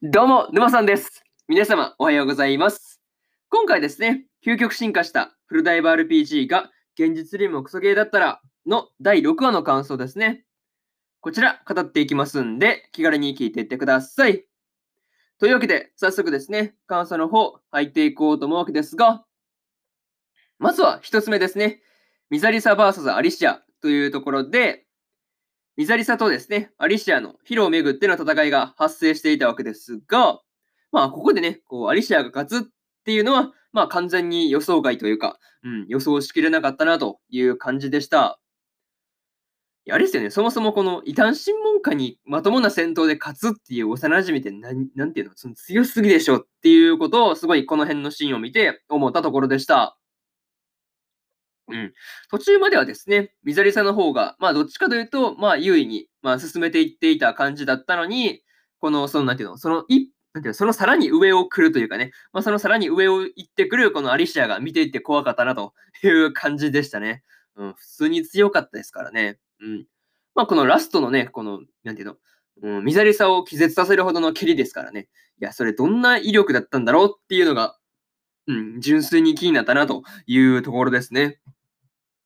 [0.00, 1.24] どうも、沼さんです。
[1.48, 3.00] 皆様、おはようございます。
[3.48, 10.44] 今回ですね、究極進化したフルダイバー RPG が現実にもクソゲーだったらの第6話の感想ですね。
[11.20, 14.44] こちら、語っていきますんで、気軽に聞いていってください。
[15.40, 19.24] というわけで、早速ですね、感想の方、入っていこうと思うわけですが、
[20.60, 21.82] まずは一つ目ですね、
[22.30, 24.86] ミザリサ VS アリシアというところで、
[25.78, 30.40] ミザリサとですね、アリシアのヒロをめぐっての戦いが発生していたわけですが、
[30.90, 32.70] まあ、ここでね、こう、アリシアが勝つっ
[33.04, 38.40] ていうのは、まあ、完全に予想外というか、うん、予想しきれなかったなという感じでした。
[39.86, 49.96] いや、あれですよね、そもそもこの異端審問家にまともな戦闘で勝つっていう幼馴染って何、なんていうの、その強すぎでしょっていうことを、すごいこの辺のシーンを見て思ったところでした。
[51.70, 51.92] うん。
[52.30, 58.42] 途中まではですね、ミザリサの方が、まあどっちかというと、まあ優位に、まあ進めていっていた感じだったのに、
[58.80, 67.22] この、その、なんていうの、その、い、なんていうの、そのさらに上を来るというかね、まあそのさらに上を行ってくる、このアリシアが見ていて怖かったなという感じでしたね。
[67.56, 69.38] うん、普通に強かったですからね。
[69.60, 69.86] うん。
[70.34, 72.16] まあこのラストのね、この、なんていうの、
[72.62, 75.08] うん、ミザリサを気絶させるほどの蹴りですからね。
[75.40, 77.76] いや、それどんな威力だったんだろうっていうのが、
[78.46, 81.38] うん、純粋に気になったなというところですね。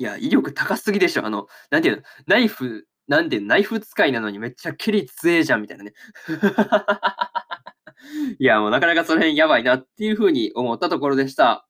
[0.00, 1.26] いや、威力高すぎでしょ。
[1.26, 5.92] あの、なんていうの、ナイフ、なんでナイフ使いなのにめっちゃ蹴り強えじゃんみたいなね。
[8.40, 11.68] いや、もうなかなかその辺やばいなっていうふうに思ったところでした。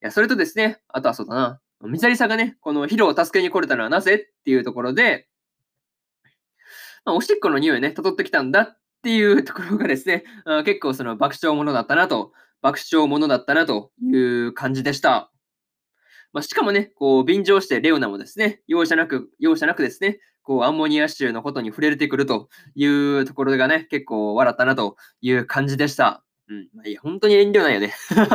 [0.00, 1.60] いや、それとですね、あとはそうだな。
[1.80, 5.26] ミザリサがね、このヒロを助けに来れたのはなぜっていうところで、
[7.04, 15.32] まあ、おしっこの匂いね、辿ってきたんだっていうところがですね、あ結構その爆笑ものだったなと、爆笑ものだったなという感じでした。
[16.32, 26.24] まあ、しかもね、こう、便乗してレオナもですね、容赦なく、容赦なくですね、こう、アンモニア臭のことに触れてくるというところがね、結構笑ったなという感じでした。
[26.48, 26.68] うん。
[26.74, 27.94] まあ、いや、本当に遠慮ないよね。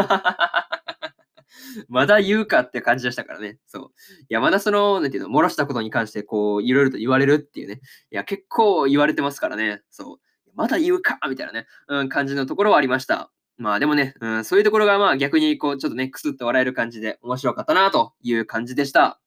[1.88, 3.58] まだ言うかって感じでしたからね。
[3.66, 3.92] そう。
[4.22, 7.82] いや、まだその、なんていうの、漏らしたことに関して、こう、いろいろと言われるっていうね。
[8.12, 9.82] いや、結構言われてますからね。
[9.90, 10.18] そう。
[10.56, 13.32] まだ言うかみたいなね、うん、感じのところはありました。
[13.58, 19.20] まあでもね、うん、そういうところがまあ逆にこうちょっとね、くすっと笑える感じで面白かったなという感じでした。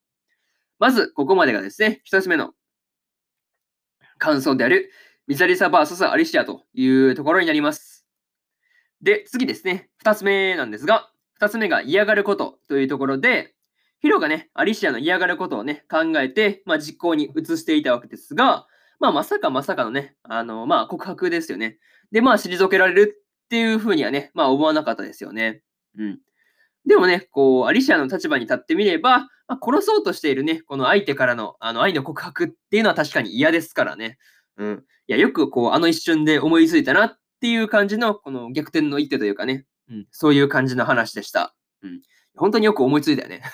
[0.78, 2.52] まず、ここまでがですね、一つ目の
[4.18, 4.90] 感想である、
[5.26, 8.06] ミザリサ VS アリシアというところになります。
[9.02, 13.54] で、次ですね、二つ目なんですが、二つ目が嫌がることというところで、
[14.00, 18.66] ヒロがね、アリシアの嫌がることをね、考えて、まあ実行に移していたわけですが、
[19.00, 21.78] まあまさかまさかのね、あの、まあ告白ですよね。
[22.12, 25.62] で、まあ退けられるっていうふうにはね、まあ思わなかったですよね。
[25.96, 26.18] うん。
[26.86, 34.18] でもね、こう、アリシアの立場に立ってみれば、まあ、殺そうとしているね、この相手からのあの愛の告白っていうのは確かに嫌ですからね。
[34.56, 34.84] うん。
[35.06, 41.54] いや、よくこう、あの一瞬で思いついたなっていう感じの、この逆転の一手というかね、うん、そういう感じの話でした。
[41.82, 42.02] うん。
[42.36, 43.42] 本当によく思いついたよね。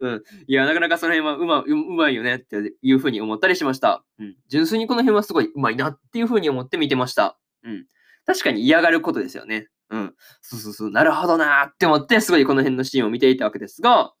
[0.00, 0.22] うん。
[0.46, 4.04] いや、なかなかその辺はうまううまいよねっていうふうに思ったりしました。
[4.18, 4.36] うん。
[4.48, 7.38] 純粋にこの辺はすごいうまいなっていうふうに思って見てました。
[7.64, 7.86] うん。
[8.26, 9.68] 確かに嫌がることですよね。
[9.90, 10.14] うん。
[10.40, 10.90] そうそうそう。
[10.90, 14.12] なるほどなって思って、すごいこの辺のシーンを見ていたわけですが、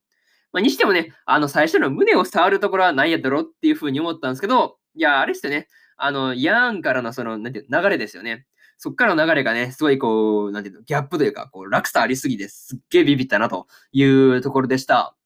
[0.52, 5.68] まあ、にしてもね、あの、最初の胸を触るところはないやだろっていうふうに思ったんですけど、いや、あれですね。
[5.96, 8.46] あの、ヤーンからのその、なんていう流れですよね。
[8.76, 15.16] そっからの流れがね、すごいこう、なんていうの、ギャップというか、こう、落差ありすぎて、すっげえビビったなというところでした。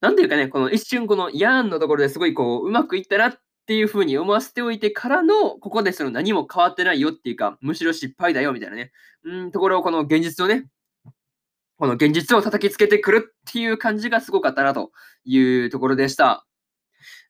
[0.00, 8.92] なんていうかね、この一瞬このヤーンのところですごいこう、うまくいったなっっていうふうに思わせておいてからの、ここでその何も変わってないよっていうか、むしろ失敗だよみたいなね、
[9.24, 10.66] うん、ところをこの現実をね、
[11.78, 14.92] この現実を叩きつけてくるっていう感じがすごかったなと
[15.24, 16.46] いうところでした。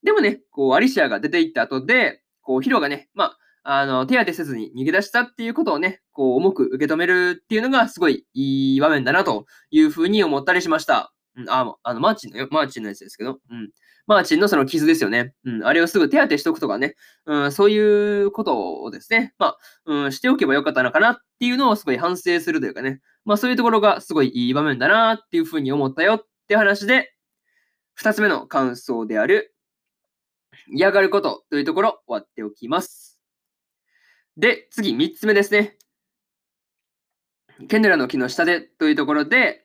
[0.02, 11.13] でもね、こう、アリシアが出て行った後で、こう、ヒロがね、まあ、あの、手当てせずに逃げ出したっていうことをね、こう、重く受け止めるっていうのがすごいいい場面だなというふうに思ったりしました。
[11.36, 13.70] うん、あ、あの、マーチンのよ、マーチンのやつですけど、うん。
[14.06, 15.34] マーチンのその傷ですよね。
[15.44, 15.64] うん。
[15.64, 16.94] あれをすぐ手当てしておくとかね。
[17.26, 19.34] うん、そういうことをですね。
[19.38, 23.00] まあ、うん、しておけばよかったのかなっていうのをすごい反省するというかね。
[23.24, 27.14] まあ、そういうところがすごいいい場面だなっていうふうに思ったよって話で、
[27.94, 29.54] 二つ目の感想である、
[30.68, 33.18] 嫌がることというところ終わっておきます。
[34.36, 35.78] で、次、三つ目ですね。
[37.68, 39.63] ケネラの木の下でというところで、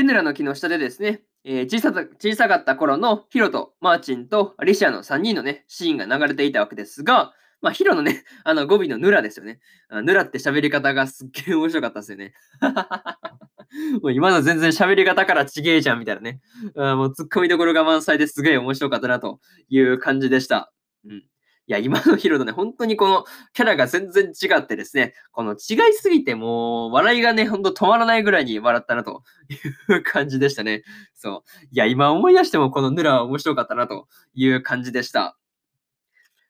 [0.00, 9.60] ケネラの木の下でですね、えー小さ小さかった頃のヒロとマーチンとアリシアの3人のね、シーンが流れていたわけですが、まあ、ヒロのね、 あの語尾のヌラですよね。
[9.90, 12.32] ヌラって喋り方がすっげえ面白かったですよね。
[14.00, 16.40] もう今の全然喋り方からちげえじゃんみたいなね。
[16.76, 19.38] あもう突っ込みどころが満載ですげえ面白かったなと
[19.68, 20.72] いう感じでした。
[21.04, 21.24] うん。
[21.70, 30.82] いや、今のヒロとね、本当にこのキャラが全然違ってですね、この違いすぎてもう、笑いがね、ほんと止まらないぐらいに笑ったなという感じでしたね。
[31.14, 31.66] そう。
[31.70, 35.38] いや、今思い出してもこのヌラは面白かったなという感じでした。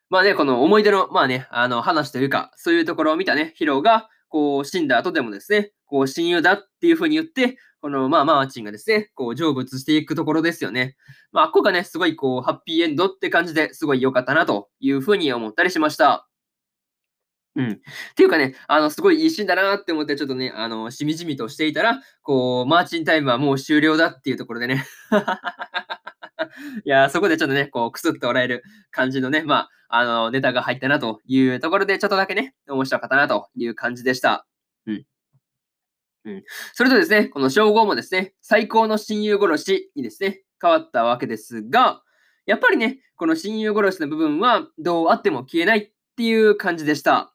[0.09, 10.97] まあね、この思い出の、まあね、あの話というか、そういうところを見たね、ヒロが、こう、死んだ後でもですね、こう、親友だっていうふうに言って、この、まあ、マーチンがですね、こう、成仏していくところですよね。
[11.33, 16.27] まあ、ここがね、すごい、こう、ハッピーエンドって感じですごい良かったなというふうに思ったりしました。
[17.57, 17.73] うん。
[17.73, 17.77] っ
[18.15, 24.85] ていうかね、あの、すごいいいシーンだなって思って、ちょっとね、あの、しみじみとしていたら、こう、マーチンタイムはもう終了だっていうところでね。
[26.85, 34.47] いや、そこでちょっとね、こう、くすっと笑える感じのね、まあ、あの、ネタが入ったなというところで、ちょっとだけね、面白かったなという感じでした。
[34.87, 35.05] うん。
[36.25, 36.43] うん。
[36.75, 42.03] それとですね、この称号もですね、最高の親友殺しにですね、変わったわけですが、
[42.47, 47.35] やっぱりね、この親友殺しの部分はどうあっても消えないっていう感じでした。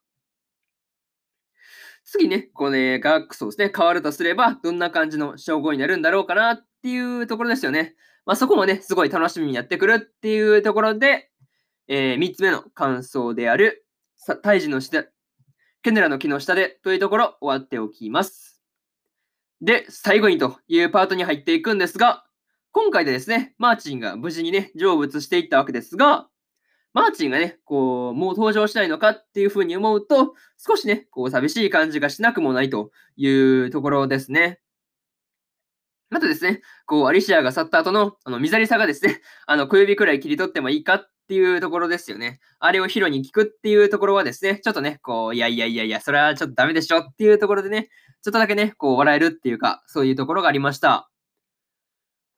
[2.06, 7.96] 次ね、これがそうですね、変わるとすれば、どんな感じの称号になるんだろうかなっていうところですよね。
[8.28, 11.32] まあ、そこもね、すごい楽しみにやってくるっていうところで、
[11.88, 13.88] えー、3つ目の感想である、
[14.44, 15.04] 胎児の下、
[15.82, 18.62] ケネラの木の下でというところ終わっておきます。
[19.62, 22.24] で、最後にというパートに入っていくんですが、
[22.72, 26.28] 今回でですね、マーチンが無事にね、成仏していったわけですが、
[26.94, 34.60] マーチンがね、こう、もう登場しないのかっていうふうに思うと、少しね、こう、寂しい感じがしなくもないというところですね。
[36.16, 42.40] またですね、こう、アリシアが去った後の、あの、ミザリサがですね、 あの、小指くらい切り取ってもいいかっていうところですよね。
[42.60, 47.90] あれをヒロに聞くっていうところはですね、ちょっとね、こう、いやいやいやいや、それはちょっとダメでしょっていうところでね、
[48.24, 51.10] ちょっとだけね、こう、笑えるっていうか、そういうところがありました。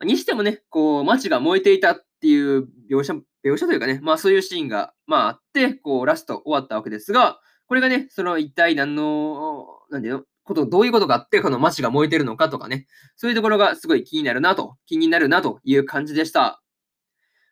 [0.03, 3.13] にしてもね、こう、街が燃えていたっていう描写、
[3.45, 16.61] 描写というかね、まあそういうシーンが、まああって、こう、ラスト終わったわけですが、これがね、その一体何の、なんていうの、こと、どういうことがあって、この街が燃えてるのかとかね、そういうところがすごい気になるなと、気になるなという感じでした。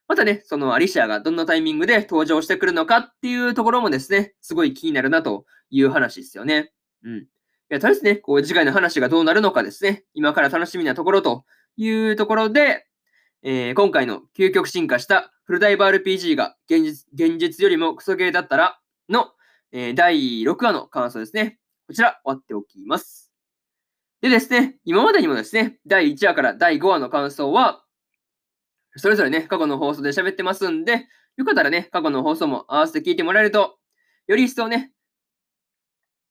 [0.07, 6.71] またね、そのアリシアがどんなタイミングで登場してくるのかっていうところもですね、すごい気になるなという話ですよね。
[7.03, 7.17] うん。
[7.17, 7.27] い
[7.69, 11.45] や、とりあえずね、こう次回の話がどうなるのかですね、今から楽しみなところと
[11.77, 12.85] いうところで、
[13.41, 19.31] えー、今回の究極進化したフルダイバー RPG が現実現実よりもクソゲーだったらの、
[19.71, 21.59] えー、第6話の感想ですね。
[21.87, 23.31] こちら終わっておきます。
[24.21, 27.83] でですね、今までにもですね、第1話から第5話の感想は、
[28.95, 33.77] それぞれね、過去の放送で喋ってますんで、よかったらね、過去の放送も合わせて聞いてもらえると、
[34.27, 34.93] より一層ね、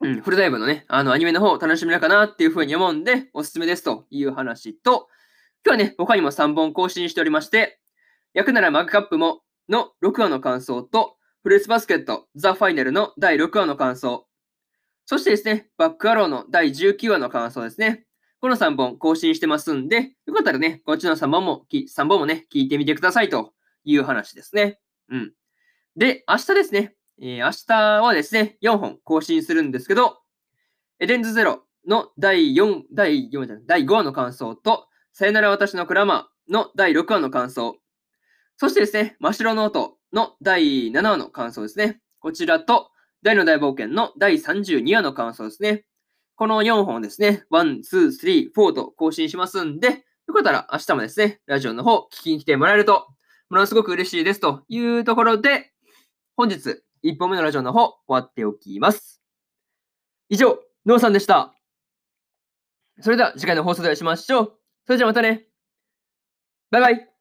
[0.01, 5.09] うん、フルダイブのね、あの、アニメの方を楽しめるかなっていうふうに思うんで、おすすめですという話と、
[5.65, 7.81] 今日はね、他にも3本更新しておりまして、
[8.33, 14.27] 焼くならマグカップもの6話の感想と、フルーツバスケットザ・ファイナルの第6話の感想、
[15.07, 18.07] そしてですね、バックアローの第19話の感想ですね。
[18.41, 23.53] この3本更新してますんで、よかったらね、こっちの3本も、3本もね、聞いてみてくださいと
[23.85, 24.79] いう話ですね。
[25.09, 25.33] うん。
[25.97, 30.19] で、明日ですね、えー、明日はですね、4本更新するんですけど、
[30.99, 37.77] エデンズゼロの第4、第4じゃない、第5話の感想と、さよなら私のクラマーの第6話の感想、
[38.57, 42.01] そしてですね、ましろのおとの第7話の感想ですね。
[42.21, 42.91] こちらと、
[43.25, 45.87] ダイの大冒険の第32話の感想ですね。
[46.37, 53.07] この4本ですね、1、2、3、4と更新しますんで、よかったら明日もですね、ラジオの方聞きに来てもらえると、
[53.49, 55.73] ものすごく嬉しいですというところで、
[56.37, 59.23] 本日1本目のラジオの方終わっておきます。
[60.29, 61.55] 以上、ノーさんでした。
[63.01, 64.53] それでは次回の放送でお会いしましょう。
[64.85, 65.47] それじゃあまたね。
[66.71, 67.14] バイバイ。